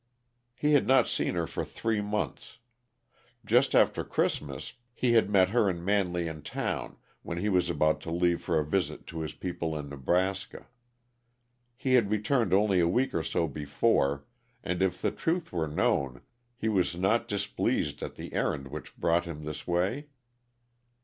[0.55, 2.57] He had not seen her for three months.
[3.45, 8.01] Just after Christmas he had met her and Manley in town, when he was about
[8.01, 10.65] to leave for a visit to his people in Nebraska.
[11.77, 14.25] He had returned only a week or so before,
[14.63, 16.21] and, if the truth were known,
[16.57, 20.07] he was not displeased at the errand which brought him this way.